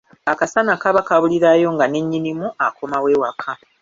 Akasana 0.31 0.73
kaba 0.81 1.01
kabulirayo 1.07 1.67
nga 1.75 1.85
ne 1.87 1.99
nnyinimu 2.03 2.47
akomawo 2.65 3.07
ewaka. 3.15 3.51